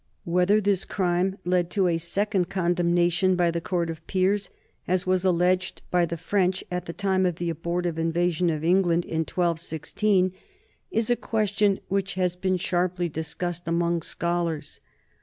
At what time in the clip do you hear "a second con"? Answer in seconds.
1.85-2.73